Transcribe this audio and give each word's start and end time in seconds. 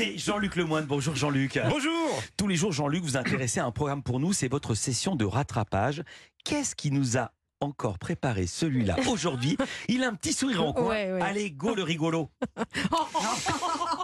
Et 0.00 0.18
Jean-Luc 0.18 0.56
Lemoine, 0.56 0.84
bonjour 0.86 1.14
Jean-Luc. 1.14 1.58
Bonjour 1.68 2.22
Tous 2.36 2.48
les 2.48 2.56
jours, 2.56 2.72
Jean-Luc, 2.72 3.04
vous 3.04 3.16
intéressez 3.16 3.60
à 3.60 3.64
un 3.64 3.70
programme 3.70 4.02
pour 4.02 4.18
nous, 4.18 4.32
c'est 4.32 4.48
votre 4.48 4.74
session 4.74 5.14
de 5.14 5.24
rattrapage. 5.24 6.02
Qu'est-ce 6.44 6.74
qui 6.74 6.90
nous 6.90 7.16
a 7.16 7.30
encore 7.60 7.98
préparé 7.98 8.46
celui-là 8.46 8.96
aujourd'hui? 9.08 9.56
Il 9.88 10.02
a 10.02 10.08
un 10.08 10.14
petit 10.14 10.32
sourire 10.32 10.64
en 10.66 10.72
coin. 10.72 10.88
Ouais, 10.88 11.12
ouais. 11.12 11.20
Allez, 11.22 11.50
go 11.50 11.74
le 11.74 11.82
rigolo. 11.82 12.30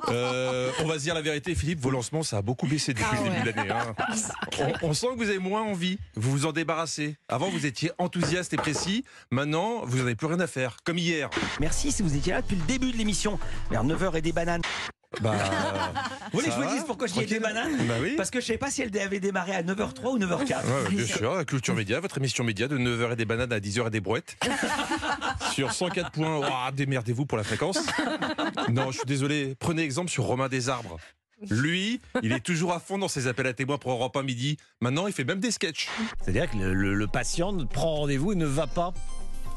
Euh, 0.09 0.73
On 0.83 0.87
va 0.87 0.95
se 0.99 1.05
dire 1.05 1.15
la 1.15 1.21
vérité, 1.21 1.55
Philippe, 1.55 1.79
vos 1.79 1.91
lancements, 1.91 2.25
ça 2.25 2.39
a 2.39 2.43
beaucoup 2.43 2.67
baissé 2.67 2.95
depuis 2.95 3.07
Ah 3.13 3.17
le 3.17 3.23
début 3.23 3.37
ouais. 3.37 3.53
de 3.53 3.57
l'année. 3.57 3.71
hein. 3.71 3.95
On, 4.83 4.89
on 4.89 4.95
sent 4.95 5.07
que 5.13 5.19
vous 5.23 5.29
avez 5.29 5.39
moins 5.39 5.63
envie, 5.63 5.99
vous 6.17 6.31
vous 6.33 6.47
en 6.47 6.53
débarrassez. 6.53 7.17
Avant, 7.29 7.49
vous 7.49 7.65
étiez 7.65 7.93
enthousiaste 7.99 8.53
et 8.53 8.57
précis. 8.57 9.05
Maintenant, 9.31 9.83
vous 9.85 9.99
n'en 9.99 10.05
avez 10.05 10.17
plus 10.17 10.27
rien 10.27 10.41
à 10.41 10.49
faire, 10.49 10.79
comme 10.85 10.99
hier. 10.99 11.31
Merci 11.61 11.93
si 11.93 12.03
vous 12.03 12.17
étiez 12.17 12.33
là 12.33 12.43
depuis 12.43 12.57
le 12.57 12.65
début 12.65 12.91
de 12.91 12.97
l'émission, 12.97 13.39
vers 13.71 13.85
9h 13.85 14.17
et 14.17 14.23
des 14.23 14.33
bananes. 14.33 14.63
Bah, 15.21 15.33
Vous 16.33 16.39
voulez 16.39 16.47
que 16.51 16.55
je 16.55 16.61
vous 16.61 16.71
dise 16.73 16.85
pourquoi 16.87 17.07
je 17.09 17.15
dis 17.15 17.27
des 17.27 17.41
bananes 17.41 17.77
Bah 17.89 17.95
oui. 18.01 18.15
Parce 18.17 18.31
que 18.31 18.39
je 18.41 18.45
ne 18.45 18.47
savais 18.47 18.59
pas 18.59 18.71
si 18.71 18.83
elle 18.83 18.97
avait 19.01 19.19
démarré 19.19 19.53
à 19.55 19.63
9h03 19.63 20.07
ou 20.15 20.19
9h04. 20.19 20.65
Ouais, 20.65 20.91
bien 20.91 21.05
sûr, 21.05 21.35
la 21.35 21.45
Culture 21.45 21.75
Média, 21.75 21.99
votre 21.99 22.19
émission 22.19 22.45
média 22.45 22.69
de 22.69 22.79
9h 22.79 23.13
et 23.13 23.17
des 23.17 23.25
bananes 23.25 23.53
à 23.53 23.59
10h 23.59 23.89
et 23.89 23.91
des 23.91 24.01
brouettes. 24.01 24.37
sur 25.53 25.73
104 25.73 26.13
points, 26.13 26.39
Ouah, 26.39 26.71
démerdez-vous 26.73 27.27
pour 27.27 27.37
la 27.39 27.45
fréquence. 27.45 27.79
Non, 28.69 28.93
je 28.93 28.99
suis 28.99 29.07
désolé, 29.07 29.57
prenez 29.59 29.83
exemple 29.83 30.11
sur 30.11 30.25
Romain 30.25 30.49
Desarbres. 30.49 30.97
Lui, 31.49 32.01
il 32.23 32.33
est 32.33 32.41
toujours 32.41 32.73
à 32.73 32.81
fond 32.81 32.99
dans 32.99 33.09
ses 33.09 33.27
appels 33.27 33.47
à 33.47 33.53
témoins 33.55 33.79
pour 33.79 33.93
Europe 33.93 34.17
1 34.17 34.23
midi. 34.23 34.59
Maintenant, 34.81 35.07
il 35.07 35.13
fait 35.13 35.25
même 35.25 35.41
des 35.41 35.51
sketchs. 35.51 35.89
C'est-à-dire 36.23 36.49
que 36.51 36.57
le, 36.59 36.73
le- 36.75 36.95
le 36.95 37.07
patient 37.07 37.57
prend 37.67 37.95
rendez-vous 37.97 38.33
et 38.33 38.35
ne 38.37 38.45
va 38.47 38.67
pas 38.67 38.93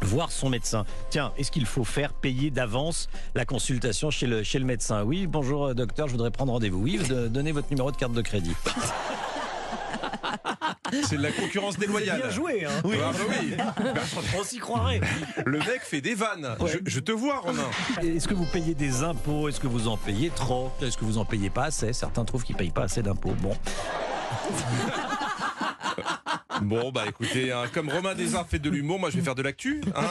voir 0.04 0.32
son 0.32 0.50
médecin. 0.50 0.86
Tiens, 1.10 1.32
est-ce 1.38 1.52
qu'il 1.52 1.66
faut 1.66 1.84
faire 1.84 2.14
payer 2.14 2.50
d'avance 2.52 3.10
la 3.36 3.46
consultation 3.46 4.12
chez 4.12 4.28
le, 4.28 4.44
chez 4.44 4.60
le 4.60 4.66
médecin? 4.66 5.04
Oui, 5.04 5.28
bonjour 5.28 5.68
euh, 5.68 5.74
docteur, 5.74 6.08
je 6.08 6.12
voudrais 6.14 6.32
prendre 6.32 6.52
rendez-vous. 6.54 6.80
Oui, 6.82 6.98
de- 6.98 7.28
donnez 7.28 7.52
votre 7.52 7.70
numéro 7.72 7.92
de 7.92 7.98
carte 7.98 8.14
de 8.14 8.22
crédit. 8.22 8.54
C'est 11.10 11.18
de 11.18 11.23
la 11.23 11.32
concurrence 11.32 11.78
déloyale. 11.80 12.22
Bien 12.22 12.30
joué, 12.30 12.66
hein 12.66 12.82
Oui. 12.84 12.98
Ah 13.04 13.12
bah 13.12 13.20
oui. 13.42 13.56
On 14.40 14.44
s'y 14.44 14.60
croirait. 14.60 15.02
Le 15.44 15.58
mec 15.58 15.82
fait 15.82 16.02
des 16.02 16.14
vannes. 16.14 16.56
Ouais. 16.60 16.70
Je, 16.72 16.78
je 16.86 17.00
te 17.00 17.12
vois, 17.12 17.40
Romain. 17.40 17.64
Est-ce 18.04 18.28
que 18.28 18.36
vous 18.36 18.45
payez 18.45 18.76
des 18.76 19.02
impôts? 19.02 19.50
Est-ce 19.50 19.60
que 19.60 19.66
vous 19.66 19.88
en 19.88 19.98
payez 19.98 20.30
trop? 20.30 20.72
Est-ce 20.84 20.95
que 20.98 21.06
vous 21.06 21.17
en 21.17 21.26
payez 21.26 21.50
pas 21.50 21.64
assez? 21.66 21.94
Certains 21.94 22.26
trouvent 22.26 22.44
qu'ils 22.44 22.56
payent 22.56 22.70
pas 22.70 22.84
assez 22.84 23.02
d'impôts. 23.02 23.34
Bon, 23.42 23.56
Bon, 26.64 26.92
bah 26.92 27.03
écoutez, 27.08 27.52
hein, 27.52 27.64
comme 27.73 27.89
Romain 27.89 28.16
Desarts 28.16 28.47
fait 28.47 28.59
de 28.59 28.69
l'humour, 28.69 29.00
moi 29.00 29.09
je 29.09 29.17
vais 29.17 29.23
faire 29.23 29.36
de 29.36 29.42
l'actu. 29.42 29.81
hein. 29.95 30.03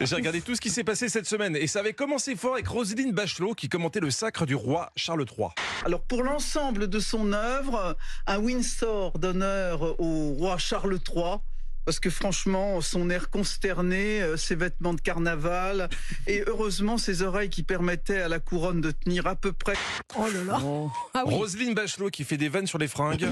J'ai 0.00 0.14
regardé 0.16 0.40
tout 0.40 0.54
ce 0.54 0.60
qui 0.60 0.70
s'est 0.70 0.84
passé 0.84 1.08
cette 1.08 1.26
semaine 1.26 1.56
et 1.56 1.66
ça 1.66 1.80
avait 1.80 1.92
commencé 1.92 2.34
fort 2.36 2.54
avec 2.54 2.66
Roselyne 2.66 3.12
Bachelot 3.12 3.54
qui 3.54 3.68
commentait 3.68 4.00
le 4.00 4.10
sacre 4.10 4.46
du 4.46 4.54
roi 4.54 4.90
Charles 4.96 5.24
III. 5.38 5.48
Alors 5.84 6.02
pour 6.02 6.22
l'ensemble 6.22 6.88
de 6.88 6.98
son 6.98 7.32
œuvre, 7.32 7.96
un 8.26 8.38
Windsor 8.38 9.18
d'honneur 9.18 9.98
au 10.00 10.32
roi 10.34 10.58
Charles 10.58 10.98
III. 11.14 11.36
Parce 11.84 12.00
que 12.00 12.10
franchement, 12.10 12.80
son 12.80 13.10
air 13.10 13.30
consterné, 13.30 14.22
euh, 14.22 14.36
ses 14.36 14.54
vêtements 14.54 14.94
de 14.94 15.00
carnaval, 15.00 15.88
et 16.26 16.42
heureusement 16.46 16.98
ses 16.98 17.22
oreilles 17.22 17.50
qui 17.50 17.62
permettaient 17.62 18.20
à 18.22 18.28
la 18.28 18.38
couronne 18.40 18.80
de 18.80 18.90
tenir 18.90 19.26
à 19.26 19.34
peu 19.36 19.52
près. 19.52 19.74
Oh 20.16 20.26
là 20.32 20.44
là. 20.44 20.60
Ah 21.14 21.24
oui. 21.26 21.34
Roselyne 21.34 21.74
Bachelot 21.74 22.10
qui 22.10 22.24
fait 22.24 22.36
des 22.36 22.48
vannes 22.48 22.66
sur 22.66 22.78
les 22.78 22.88
fringues. 22.88 23.26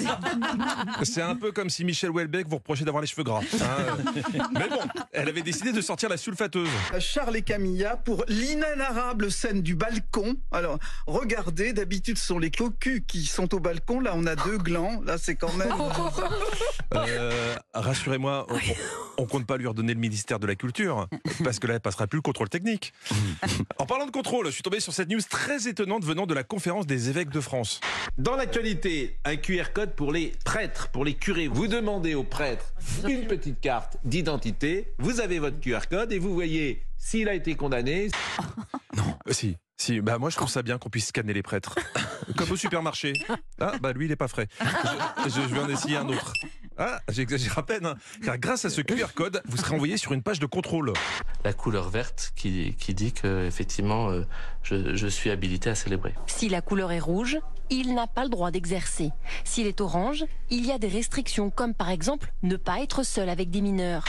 C'est 1.02 1.22
un 1.22 1.34
peu 1.36 1.52
comme 1.52 1.70
si 1.70 1.84
Michel 1.84 2.10
Houellebecq 2.10 2.46
vous 2.48 2.56
reprochait 2.56 2.84
d'avoir 2.84 3.00
les 3.00 3.06
cheveux 3.06 3.24
gras. 3.24 3.40
hein. 3.40 3.96
Mais 4.54 4.68
bon, 4.68 4.80
elle 5.12 5.28
avait 5.28 5.42
décidé 5.42 5.72
de 5.72 5.80
sortir 5.80 6.08
la 6.08 6.16
sulfateuse. 6.16 6.68
Charles 6.98 7.36
et 7.36 7.42
Camilla 7.42 7.96
pour 7.96 8.24
l'inénarrable 8.28 9.30
scène 9.30 9.62
du 9.62 9.74
balcon. 9.74 10.36
Alors 10.52 10.78
regardez, 11.06 11.72
d'habitude 11.72 12.18
ce 12.18 12.26
sont 12.26 12.38
les 12.38 12.50
cocus 12.50 13.02
qui 13.06 13.24
sont 13.24 13.54
au 13.54 13.60
balcon. 13.60 14.00
Là 14.00 14.12
on 14.14 14.26
a 14.26 14.36
deux 14.36 14.58
glands. 14.58 15.00
Là 15.04 15.16
c'est 15.18 15.36
quand 15.36 15.52
même. 15.54 15.72
Euh, 16.94 17.54
Rassurez-moi, 17.74 18.46
on, 18.48 19.22
on 19.22 19.26
compte 19.26 19.46
pas 19.46 19.56
lui 19.56 19.66
redonner 19.66 19.94
le 19.94 20.00
ministère 20.00 20.38
de 20.38 20.46
la 20.46 20.54
Culture, 20.54 21.08
parce 21.44 21.58
que 21.58 21.66
là, 21.66 21.74
elle 21.74 21.80
passera 21.80 22.06
plus 22.06 22.18
le 22.18 22.22
contrôle 22.22 22.48
technique. 22.48 22.92
En 23.78 23.86
parlant 23.86 24.06
de 24.06 24.10
contrôle, 24.10 24.46
je 24.46 24.50
suis 24.52 24.62
tombé 24.62 24.80
sur 24.80 24.92
cette 24.92 25.08
news 25.08 25.20
très 25.28 25.68
étonnante 25.68 26.04
venant 26.04 26.26
de 26.26 26.34
la 26.34 26.42
conférence 26.44 26.86
des 26.86 27.08
évêques 27.08 27.30
de 27.30 27.40
France. 27.40 27.80
Dans 28.18 28.36
l'actualité, 28.36 29.18
un 29.24 29.36
QR 29.36 29.72
code 29.74 29.94
pour 29.94 30.12
les 30.12 30.32
prêtres, 30.44 30.88
pour 30.88 31.04
les 31.04 31.14
curés. 31.14 31.48
Vous 31.48 31.66
demandez 31.66 32.14
aux 32.14 32.24
prêtres 32.24 32.72
une 33.08 33.26
petite 33.26 33.60
carte 33.60 33.96
d'identité, 34.04 34.92
vous 34.98 35.20
avez 35.20 35.38
votre 35.38 35.60
QR 35.60 35.80
code 35.90 36.12
et 36.12 36.18
vous 36.18 36.34
voyez 36.34 36.82
s'il 36.98 37.28
a 37.28 37.34
été 37.34 37.54
condamné. 37.54 38.08
Euh, 39.28 39.32
si, 39.32 39.56
si, 39.76 40.00
bah 40.00 40.18
moi 40.18 40.30
je 40.30 40.36
trouve 40.36 40.48
ça 40.48 40.62
bien 40.62 40.76
qu'on 40.78 40.90
puisse 40.90 41.06
scanner 41.08 41.32
les 41.32 41.42
prêtres. 41.42 41.76
Comme 42.36 42.50
au 42.50 42.56
supermarché. 42.56 43.12
Ah, 43.60 43.72
bah 43.80 43.92
lui 43.92 44.06
il 44.06 44.10
est 44.12 44.16
pas 44.16 44.28
frais. 44.28 44.48
Je, 45.24 45.28
je- 45.30 45.34
je 45.42 45.54
vais 45.54 45.60
en 45.60 45.68
essayer 45.68 45.96
un 45.96 46.08
autre. 46.08 46.32
Ah, 46.82 47.00
j'exagère 47.10 47.58
à 47.58 47.62
peine, 47.66 47.84
hein. 47.84 47.94
car 48.24 48.38
grâce 48.38 48.64
à 48.64 48.70
ce 48.70 48.80
QR 48.80 49.08
code, 49.14 49.42
vous 49.46 49.58
serez 49.58 49.74
envoyé 49.74 49.98
sur 49.98 50.12
une 50.14 50.22
page 50.22 50.40
de 50.40 50.46
contrôle. 50.46 50.94
la 51.44 51.52
couleur 51.52 51.90
verte 51.90 52.32
qui, 52.36 52.74
qui 52.78 52.94
dit 52.94 53.12
que 53.12 53.44
effectivement 53.46 54.08
euh, 54.10 54.22
je, 54.62 54.96
je 54.96 55.06
suis 55.06 55.28
habilité 55.30 55.68
à 55.68 55.74
célébrer. 55.74 56.14
Si 56.26 56.48
la 56.48 56.62
couleur 56.62 56.90
est 56.90 56.98
rouge, 56.98 57.38
il 57.68 57.94
n'a 57.94 58.06
pas 58.06 58.24
le 58.24 58.30
droit 58.30 58.50
d'exercer. 58.50 59.10
S'il 59.44 59.66
est 59.66 59.82
orange, 59.82 60.24
il 60.48 60.64
y 60.64 60.72
a 60.72 60.78
des 60.78 60.88
restrictions 60.88 61.50
comme 61.50 61.74
par 61.74 61.90
exemple 61.90 62.32
ne 62.42 62.56
pas 62.56 62.80
être 62.80 63.02
seul 63.02 63.28
avec 63.28 63.50
des 63.50 63.60
mineurs. 63.60 64.04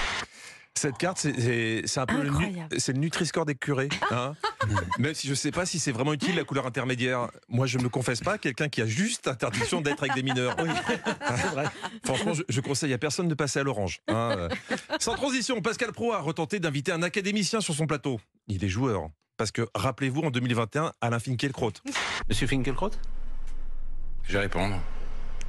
Cette 0.73 0.97
carte, 0.97 1.17
c'est- 1.17 1.83
un 1.97 2.05
peu 2.05 2.21
le, 2.23 2.29
Incroyable. 2.29 2.69
le 2.87 2.93
Nutri-Score 2.93 3.45
des 3.45 3.55
curés. 3.55 3.89
Hein 4.09 4.33
Même 4.99 5.13
si 5.13 5.27
je 5.27 5.31
ne 5.31 5.35
sais 5.35 5.51
pas 5.51 5.65
si 5.65 5.79
c'est 5.79 5.91
vraiment 5.91 6.13
utile 6.13 6.35
la 6.35 6.43
couleur 6.43 6.65
intermédiaire. 6.65 7.29
Moi, 7.49 7.65
je 7.67 7.77
ne 7.77 7.83
me 7.83 7.89
confesse 7.89 8.19
pas 8.21 8.37
quelqu'un 8.37 8.69
qui 8.69 8.81
a 8.81 8.85
juste 8.85 9.27
interdiction 9.27 9.81
d'être 9.81 10.03
avec 10.03 10.13
des 10.15 10.23
mineurs. 10.23 10.55
Franchement, 12.05 12.33
je, 12.33 12.43
je 12.47 12.61
conseille 12.61 12.93
à 12.93 12.97
personne 12.97 13.27
de 13.27 13.33
passer 13.35 13.59
à 13.59 13.63
l'orange. 13.63 13.99
hein. 14.07 14.35
Euh, 14.37 14.49
Sans 14.99 15.15
transition, 15.15 15.61
Pascal 15.61 15.91
Pro 15.91 16.13
a 16.13 16.19
retenté 16.19 16.59
d'inviter 16.59 16.91
un 16.91 17.03
académicien 17.03 17.61
sur 17.61 17.73
son 17.73 17.87
plateau. 17.87 18.19
Il 18.47 18.63
est 18.63 18.69
joueur. 18.69 19.09
Parce 19.37 19.51
que, 19.51 19.67
rappelez-vous, 19.73 20.21
en 20.21 20.29
2021, 20.31 20.91
Alain 21.01 21.19
Finkielkraut. 21.19 21.71
Monsieur 22.29 22.47
Finkelkraut 22.47 22.91
Je 24.23 24.33
vais 24.33 24.39
répondre. 24.39 24.79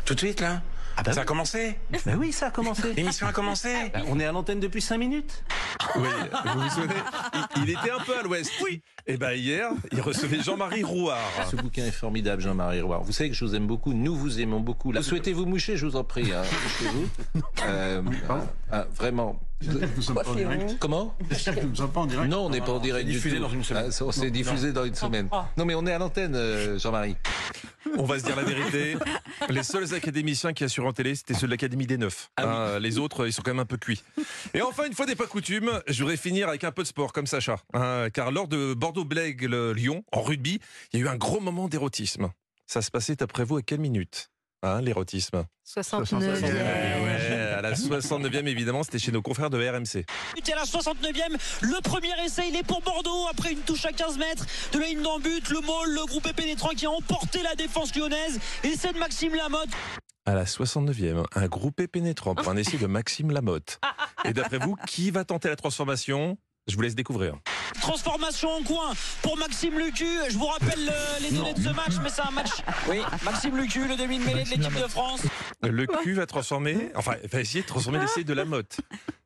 Tout 0.04 0.14
de 0.14 0.18
suite, 0.20 0.40
là? 0.40 0.62
Ah 0.97 1.03
bah 1.03 1.12
Ça 1.12 1.22
a 1.22 1.25
commencé 1.25 1.78
Ben 2.04 2.16
oui, 2.16 2.32
ça 2.32 2.48
a 2.48 2.50
commencé. 2.50 2.92
L'émission 2.94 3.26
a 3.26 3.32
commencé 3.32 3.91
Ben, 3.92 4.04
On 4.08 4.20
est 4.20 4.25
à 4.25 4.32
l'antenne 4.32 4.60
depuis 4.60 4.82
5 4.82 4.98
minutes. 4.98 5.44
Oui, 5.97 6.08
vous 6.53 6.60
vous 6.60 6.70
souvenez 6.70 6.94
il, 7.56 7.62
il 7.62 7.70
était 7.70 7.91
un 7.91 8.00
peu 8.04 8.16
à 8.19 8.22
l'ouest. 8.22 8.50
Oui. 8.62 8.82
Et 9.06 9.16
ben 9.16 9.32
hier, 9.32 9.70
il 9.91 10.00
recevait 10.00 10.41
Jean-Marie 10.42 10.84
Rouard. 10.84 11.19
Ce 11.50 11.56
bouquin 11.56 11.84
est 11.86 11.91
formidable, 11.91 12.41
Jean-Marie 12.41 12.82
Roy. 12.82 12.98
Vous 12.98 13.12
savez 13.12 13.31
que 13.31 13.36
je 13.36 13.44
vous 13.44 13.54
aime 13.54 13.66
beaucoup, 13.66 13.92
nous 13.94 14.14
vous 14.14 14.41
aimons 14.41 14.60
beaucoup. 14.60 14.92
Là, 14.92 15.02
souhaitez 15.02 15.32
vous 15.32 15.44
moucher, 15.44 15.76
je 15.76 15.86
vous 15.86 15.97
en 15.97 16.04
prie. 16.04 16.32
Hein, 16.32 16.42
Mouchez-vous. 16.42 17.08
Euh, 17.64 18.02
ah, 18.72 18.86
vraiment. 18.92 19.38
Comment 20.78 21.14
Nous 21.20 21.68
ne 21.70 21.74
sommes 21.74 21.92
pas 21.92 22.00
en 22.00 22.06
direct. 22.06 22.30
Non, 22.30 22.46
on 22.46 22.50
n'est 22.50 22.60
pas 22.60 22.72
en 22.72 22.78
direct 22.80 23.06
du 23.06 23.14
diffusé 23.14 23.36
tout. 23.36 23.42
dans 23.42 23.50
une 23.50 23.64
semaine. 23.64 23.84
Ah, 23.88 23.90
ça, 23.90 24.04
c'est 24.10 24.30
diffusé 24.30 24.72
dans 24.72 24.84
une 24.84 24.94
semaine. 24.94 25.28
Non, 25.56 25.64
mais 25.64 25.74
on 25.74 25.86
est 25.86 25.92
à 25.92 25.98
l'antenne, 25.98 26.34
euh, 26.34 26.78
Jean-Marie. 26.78 27.16
On 27.98 28.04
va 28.04 28.18
se 28.18 28.24
dire 28.24 28.36
la 28.36 28.44
vérité. 28.44 28.96
Les 29.48 29.62
seuls 29.62 29.94
académiciens 29.94 30.52
qui 30.52 30.64
assurent 30.64 30.86
en 30.86 30.92
télé, 30.92 31.14
c'était 31.14 31.34
ceux 31.34 31.46
de 31.46 31.50
l'Académie 31.50 31.86
des 31.86 31.98
Neufs. 31.98 32.30
Hein, 32.38 32.78
les 32.78 32.98
autres, 32.98 33.26
ils 33.26 33.32
sont 33.32 33.42
quand 33.42 33.50
même 33.50 33.60
un 33.60 33.66
peu 33.66 33.76
cuits. 33.76 34.02
Et 34.54 34.62
enfin, 34.62 34.84
une 34.86 34.94
fois 34.94 35.06
n'est 35.06 35.16
pas 35.16 35.26
coutume, 35.26 35.80
je 35.88 36.02
voudrais 36.02 36.16
finir 36.16 36.48
avec 36.48 36.64
un 36.64 36.72
peu 36.72 36.82
de 36.82 36.88
sport, 36.88 37.12
comme 37.12 37.26
Sacha. 37.26 37.56
Hein, 37.74 38.08
car 38.12 38.30
lors 38.30 38.48
de 38.48 38.74
Bordeaux-Blègue-Lyon, 38.74 40.04
en 40.12 40.22
rugby, 40.22 40.60
il 40.92 41.00
y 41.00 41.02
a 41.02 41.06
eu 41.06 41.08
un 41.08 41.16
gros 41.16 41.40
moment 41.40 41.68
d'érotisme. 41.68 42.30
Ça 42.66 42.80
se 42.82 42.90
passait, 42.90 43.16
d'après 43.16 43.44
vous, 43.44 43.56
à 43.58 43.62
quelle 43.62 43.80
minute? 43.80 44.31
Hein, 44.62 44.80
L'érotisme 44.80 45.44
69. 45.64 46.42
Ouais, 46.42 47.30
à 47.56 47.62
la 47.62 47.72
69e, 47.74 48.46
évidemment, 48.46 48.82
c'était 48.82 48.98
chez 48.98 49.12
nos 49.12 49.22
confrères 49.22 49.50
de 49.50 49.58
RMC. 49.58 50.04
Et 50.36 50.52
à 50.52 50.56
la 50.56 50.64
69e, 50.64 51.36
le 51.62 51.80
premier 51.82 52.12
essai, 52.24 52.48
il 52.48 52.56
est 52.56 52.62
pour 52.66 52.82
Bordeaux 52.82 53.26
après 53.30 53.52
une 53.52 53.60
touche 53.60 53.84
à 53.84 53.92
15 53.92 54.18
mètres 54.18 54.46
de 54.72 54.78
la 54.78 54.86
ligne 54.86 55.02
d'en 55.02 55.18
but. 55.18 55.48
Le 55.50 55.60
Maul, 55.60 55.94
le 55.94 56.06
groupe 56.06 56.30
pénétrant 56.34 56.70
qui 56.70 56.86
a 56.86 56.90
emporté 56.90 57.42
la 57.42 57.54
défense 57.54 57.94
lyonnaise. 57.94 58.40
Et 58.64 58.75
c'est 58.76 58.92
de 58.92 58.98
Maxime 58.98 59.34
Lamotte. 59.34 59.70
À 60.25 60.34
la 60.34 60.44
69e, 60.44 61.25
un 61.34 61.46
groupé 61.46 61.88
pénétrant 61.88 62.34
pour 62.34 62.48
un 62.48 62.56
essai 62.56 62.78
de 62.78 62.87
Maxime 62.87 63.31
Lamotte. 63.31 63.81
Et 64.25 64.32
d'après 64.32 64.58
vous, 64.58 64.76
qui 64.87 65.10
va 65.10 65.25
tenter 65.25 65.48
la 65.48 65.56
transformation? 65.56 66.38
Je 66.69 66.76
vous 66.76 66.82
laisse 66.82 66.94
découvrir. 66.94 67.34
Transformation 67.82 68.49
en 68.49 68.62
coin 68.62 68.93
pour 69.23 69.37
Maxime 69.37 69.76
Lucu. 69.76 70.06
Je 70.31 70.38
vous 70.38 70.46
rappelle 70.46 70.88
euh, 70.88 71.19
les 71.20 71.31
données 71.37 71.52
de 71.52 71.61
ce 71.61 71.69
match, 71.70 71.94
mais 72.00 72.08
c'est 72.11 72.23
un 72.23 72.31
match. 72.31 72.50
Oui, 72.88 73.00
Maxime 73.25 73.56
Lucu, 73.56 73.87
le 73.88 73.96
demi-mêlée 73.96 74.44
de 74.44 74.50
l'équipe 74.50 74.73
de 74.81 74.87
France. 74.87 75.23
Le 75.62 75.87
cul 75.87 76.12
va 76.14 76.26
transformer, 76.26 76.90
enfin, 76.94 77.17
va 77.31 77.40
essayer 77.40 77.62
de 77.62 77.67
transformer 77.67 77.99
l'essai 77.99 78.23
de 78.23 78.32
Lamotte. 78.32 78.76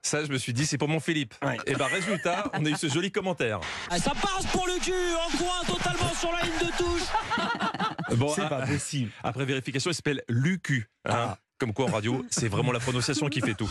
Ça, 0.01 0.25
je 0.25 0.31
me 0.33 0.39
suis 0.39 0.55
dit, 0.55 0.65
c'est 0.65 0.79
pour 0.79 0.89
mon 0.89 1.01
Philippe. 1.01 1.35
Ouais. 1.45 1.59
Et 1.67 1.75
ben, 1.75 1.85
résultat, 1.87 2.51
on 2.55 2.65
a 2.65 2.69
eu 2.71 2.77
ce 2.77 2.89
joli 2.89 3.13
commentaire. 3.13 3.61
Ah, 3.91 3.99
Ça 3.99 4.13
passe 4.13 4.47
pour 4.51 4.67
Lucu 4.67 4.93
en 4.93 5.37
coin, 5.37 5.75
totalement 5.77 6.15
sur 6.19 6.33
la 6.33 6.41
ligne 6.43 6.59
de 6.59 6.77
touche. 6.79 8.17
Bon, 8.17 8.33
C'est 8.35 8.41
a- 8.43 8.49
pas 8.49 8.67
possible. 8.67 9.11
après 9.23 9.45
vérification, 9.45 9.91
il 9.91 9.95
s'appelle 9.95 10.23
Lucu. 10.29 10.89
hein. 11.05 11.35
Comme 11.59 11.73
quoi, 11.73 11.87
en 11.87 11.91
radio, 11.93 12.23
c'est 12.31 12.49
vraiment 12.49 12.71
la 12.71 12.81
prononciation 12.81 13.29
qui 13.29 13.41
fait 13.41 13.55
tout. 13.55 13.71